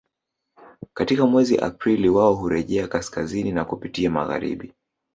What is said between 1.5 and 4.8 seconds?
Aprili wao hurejea kaskazini kwa kupitia magharibi